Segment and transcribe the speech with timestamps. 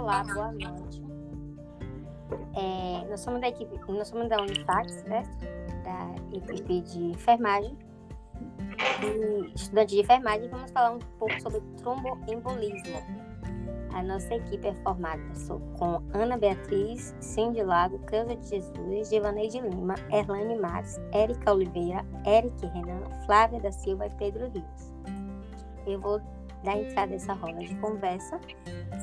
[0.00, 1.02] Olá, boa noite.
[2.56, 5.28] É, nós somos da equipe, nós somos da Unifax, certo?
[5.84, 7.76] Da equipe de enfermagem.
[9.04, 12.96] E estudante de enfermagem, vamos falar um pouco sobre tromboembolismo.
[13.92, 15.22] A nossa equipe é formada
[15.78, 22.66] com Ana Beatriz, Cindy Lago, Cleusa de Jesus, Givaneide Lima, Erlane Matos, Érica Oliveira, Eric
[22.68, 24.94] Renan, Flávia da Silva e Pedro Rios.
[25.86, 26.22] Eu vou
[26.62, 28.38] dar entrada nessa roda de conversa,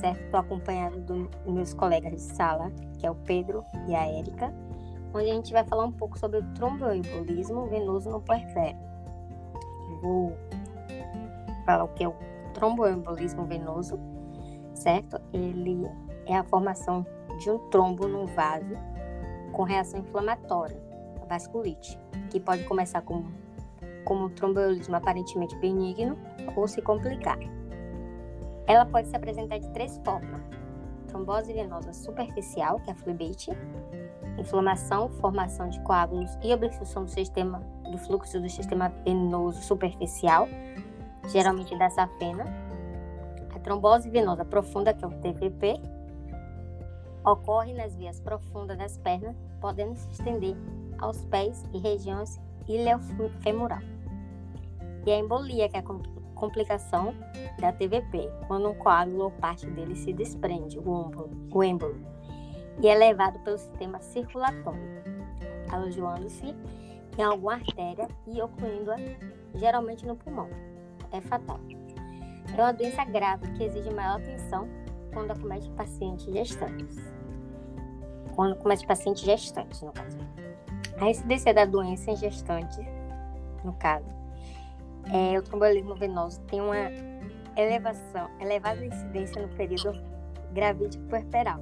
[0.00, 0.20] certo?
[0.24, 4.52] Estou acompanhada dos meus colegas de sala, que é o Pedro e a Érica,
[5.14, 8.78] onde a gente vai falar um pouco sobre o tromboembolismo venoso no puerpério.
[10.02, 10.36] Vou
[11.64, 12.14] falar o que é o
[12.52, 13.98] tromboembolismo venoso,
[14.74, 15.20] certo?
[15.32, 15.88] Ele
[16.26, 17.06] é a formação
[17.38, 18.76] de um trombo num vaso
[19.52, 20.80] com reação inflamatória,
[21.22, 21.98] a vasculite,
[22.30, 23.32] que pode começar como,
[24.04, 26.18] como um tromboembolismo aparentemente benigno
[26.54, 27.38] ou se complicar.
[28.66, 30.40] Ela pode se apresentar de três formas:
[31.06, 33.50] trombose venosa superficial, que é a flebite,
[34.38, 40.48] inflamação, formação de coágulos e obstrução do sistema do fluxo do sistema venoso superficial,
[41.28, 42.44] geralmente da safena.
[43.54, 45.80] A trombose venosa profunda, que é o TVP,
[47.24, 50.56] ocorre nas vias profundas das pernas, podendo se estender
[50.98, 53.80] aos pés e regiões iliofemoral.
[55.04, 55.82] E a embolia, que é
[56.36, 57.12] complicação
[57.58, 62.16] da TVP, quando um coágulo ou parte dele se desprende, o êmbolo, o êmbolo
[62.80, 65.02] e é levado pelo sistema circulatório,
[65.70, 66.54] alojando-se
[67.18, 68.96] em alguma artéria e ocluindo-a
[69.54, 70.48] geralmente no pulmão.
[71.10, 71.58] É fatal.
[72.56, 74.68] É uma doença grave que exige maior atenção
[75.12, 76.96] quando acomete pacientes gestantes.
[78.34, 80.18] Quando acomete pacientes gestantes, no caso.
[81.00, 82.78] A incidência da doença em gestantes,
[83.64, 84.06] no caso,
[85.12, 86.90] é, o trombolismo venoso tem uma
[87.56, 89.92] elevação, elevada incidência no período
[90.52, 91.60] gravídico puerperal.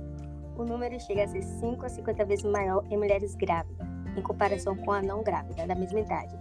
[0.57, 4.77] O número chega a ser 5 a 50 vezes maior em mulheres grávidas, em comparação
[4.77, 6.35] com a não grávida da mesma idade,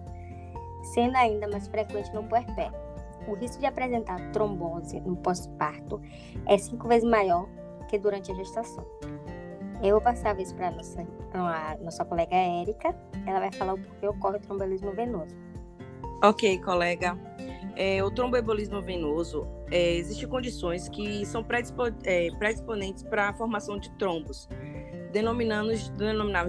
[0.94, 2.84] sendo ainda mais frequente no puerpério.
[3.28, 6.02] O risco de apresentar trombose no pós-parto
[6.46, 7.48] é cinco vezes maior
[7.88, 8.86] que durante a gestação.
[9.82, 11.08] Eu vou passar a vez para a nossa,
[11.82, 12.96] nossa colega Érica.
[13.26, 15.36] Ela vai falar o porquê ocorre o trombolismo venoso.
[16.24, 17.20] Ok, colega.
[17.76, 23.78] É, o tromboembolismo venoso, é, existem condições que são predispo, é, predisponentes para a formação
[23.78, 24.48] de trombos,
[25.12, 25.92] denominados,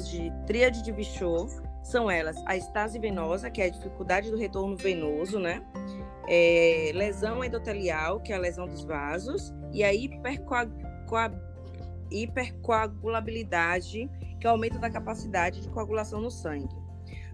[0.08, 1.50] de tríade de Bichot,
[1.82, 5.60] são elas a estase venosa, que é a dificuldade do retorno venoso, né?
[6.28, 9.92] É, lesão endotelial, que é a lesão dos vasos, e a
[12.12, 14.08] hipercoagulabilidade,
[14.38, 16.83] que é o aumento da capacidade de coagulação no sangue.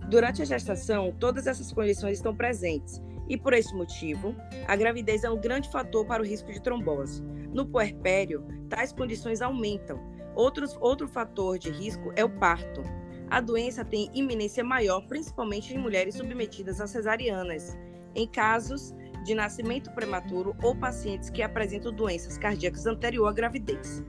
[0.09, 4.35] Durante a gestação, todas essas condições estão presentes e, por esse motivo,
[4.67, 7.23] a gravidez é um grande fator para o risco de trombose.
[7.53, 10.01] No puerpério, tais condições aumentam.
[10.35, 12.83] Outros, outro fator de risco é o parto.
[13.31, 17.79] A doença tem iminência maior, principalmente em mulheres submetidas a cesarianas,
[18.15, 18.93] em casos
[19.25, 24.03] de nascimento prematuro ou pacientes que apresentam doenças cardíacas anterior à gravidez.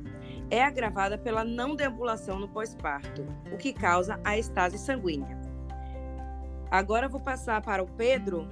[0.50, 5.41] É agravada pela não deambulação no pós-parto, o que causa a estase sanguínea.
[6.72, 8.48] Agora eu vou passar para o Pedro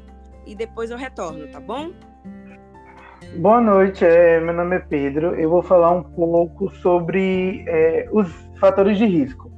[0.45, 1.93] e depois eu retorno, tá bom?
[3.37, 5.35] Boa noite, é, meu nome é Pedro.
[5.35, 9.49] Eu vou falar um pouco sobre é, os fatores de risco.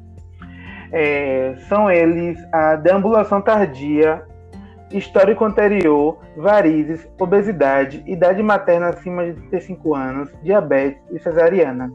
[0.92, 4.24] É, são eles a deambulação tardia,
[4.92, 11.92] histórico anterior, varizes, obesidade, idade materna acima de 35 anos, diabetes e cesariana.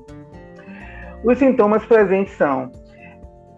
[1.23, 2.73] Os sintomas presentes são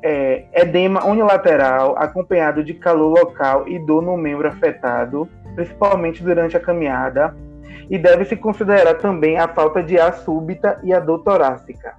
[0.03, 6.60] é, edema unilateral acompanhado de calor local e dor no membro afetado, principalmente durante a
[6.60, 7.34] caminhada,
[7.91, 11.94] e deve-se considerar também a falta de ar súbita e a dor torácica.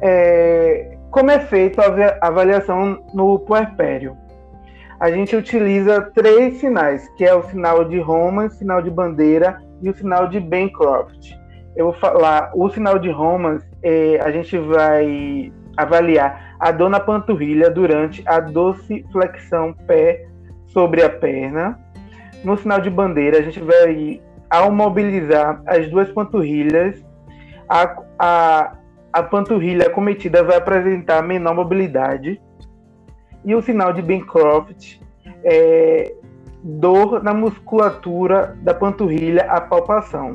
[0.00, 1.82] É, como é feita
[2.20, 4.16] a avaliação no puerpério?
[5.00, 9.88] A gente utiliza três sinais, que é o sinal de Roman, sinal de bandeira e
[9.88, 11.32] o sinal de Bancroft.
[11.76, 16.98] Eu vou falar, o sinal de Roman, é, a gente vai avaliar a dor na
[16.98, 20.26] panturrilha durante a doce flexão pé
[20.66, 21.78] sobre a perna.
[22.44, 24.20] No sinal de bandeira, a gente vai,
[24.50, 27.04] ao mobilizar as duas panturrilhas,
[27.68, 28.72] a, a,
[29.12, 32.40] a panturrilha acometida vai apresentar menor mobilidade.
[33.44, 34.98] E o sinal de Bancroft
[35.44, 36.12] é
[36.62, 40.32] dor na musculatura da panturrilha, a palpação.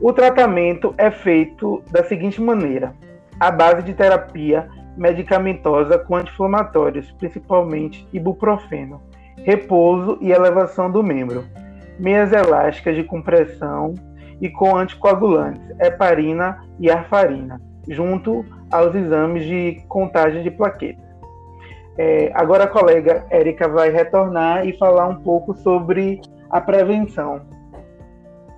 [0.00, 2.94] O tratamento é feito da seguinte maneira:
[3.38, 9.02] à base de terapia medicamentosa com anti-inflamatórios, principalmente ibuprofeno,
[9.38, 11.44] repouso e elevação do membro,
[11.98, 13.94] meias elásticas de compressão
[14.40, 21.04] e com anticoagulantes, heparina e arfarina, junto aos exames de contagem de plaquetas.
[21.96, 26.20] É, agora a colega Érica vai retornar e falar um pouco sobre
[26.50, 27.42] a prevenção.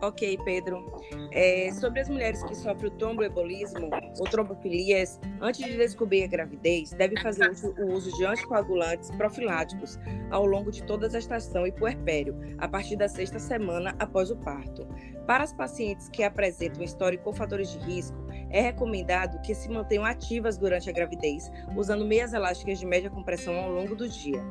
[0.07, 1.03] Ok, Pedro.
[1.33, 6.93] É, sobre as mulheres que sofrem o tromboembolismo ou trombofilias, antes de descobrir a gravidez,
[6.93, 9.99] devem fazer o uso de anticoagulantes profiláticos
[10.31, 14.37] ao longo de toda a gestação e puerpério, a partir da sexta semana após o
[14.37, 14.87] parto.
[15.27, 18.17] Para as pacientes que apresentam histórico com fatores de risco,
[18.51, 23.57] é recomendado que se mantenham ativas durante a gravidez, usando meias elásticas de média compressão
[23.57, 24.43] ao longo do dia.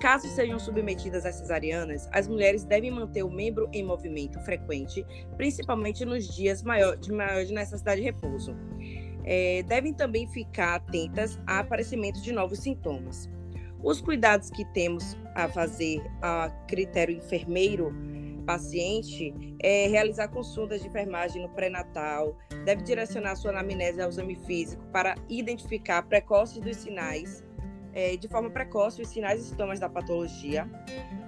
[0.00, 4.89] Caso sejam submetidas a cesarianas, as mulheres devem manter o membro em movimento frequente,
[5.36, 8.54] principalmente nos dias maior, de maior necessidade de repouso.
[9.24, 13.28] É, devem também ficar atentas a aparecimento de novos sintomas.
[13.82, 17.94] Os cuidados que temos a fazer a critério enfermeiro
[18.50, 19.32] paciente
[19.62, 25.14] é realizar consultas de enfermagem no pré-natal, deve direcionar sua anamnese ao exame físico para
[25.28, 27.44] identificar precoces dos sinais,
[27.92, 30.68] é, de forma precoce, os sinais e sintomas da patologia.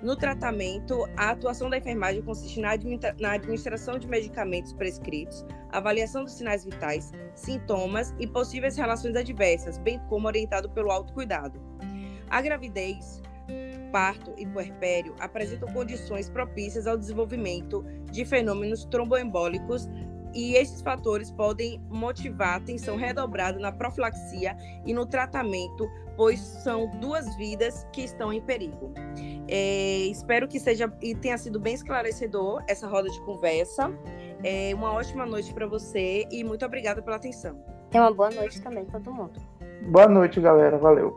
[0.03, 6.25] No tratamento, a atuação da enfermagem consiste na, administra na administração de medicamentos prescritos, avaliação
[6.25, 11.61] dos sinais vitais, sintomas e possíveis relações adversas, bem como orientado pelo autocuidado.
[12.29, 13.21] A gravidez
[13.93, 19.87] parto e puerpério apresentam condições propícias ao desenvolvimento de fenômenos tromboembólicos
[20.35, 27.35] e esses fatores podem motivar atenção redobrada na profilaxia e no tratamento, pois são duas
[27.37, 28.93] vidas que estão em perigo.
[29.49, 33.93] É, espero que seja e tenha sido bem esclarecedor essa roda de conversa.
[34.43, 37.63] É, uma ótima noite para você e muito obrigada pela atenção.
[37.91, 39.41] Tenha uma boa noite também, todo mundo.
[39.89, 40.79] Boa noite, galera.
[40.79, 41.15] Valeu.